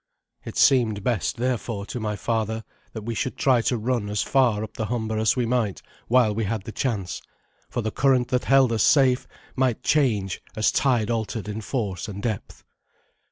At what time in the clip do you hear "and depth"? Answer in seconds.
12.07-12.63